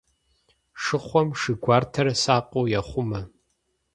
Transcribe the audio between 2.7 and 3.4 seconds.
ехъумэ.